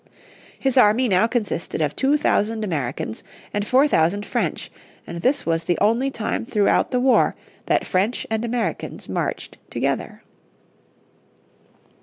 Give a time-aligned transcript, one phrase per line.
[0.57, 3.21] His army now consisted of two thousand Americans,
[3.53, 4.71] and four thousand French,
[5.05, 7.35] and this was the only time throughout the war
[7.67, 10.23] that French and Americans marched together.